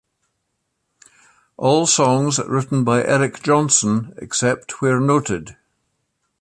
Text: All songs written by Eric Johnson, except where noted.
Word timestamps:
All 1.57 1.85
songs 1.85 2.39
written 2.39 2.83
by 2.83 3.03
Eric 3.03 3.43
Johnson, 3.43 4.15
except 4.17 4.81
where 4.81 4.99
noted. 4.99 5.57